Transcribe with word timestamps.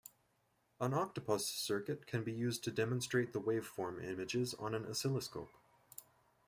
An 0.79 0.95
octopus 0.95 1.45
circuit 1.45 2.07
can 2.07 2.23
be 2.23 2.31
used 2.33 2.63
to 2.63 2.71
demonstrate 2.71 3.33
the 3.33 3.39
waveform 3.39 4.03
images 4.03 4.55
on 4.55 4.73
an 4.73 4.83
oscilloscope. 4.87 5.53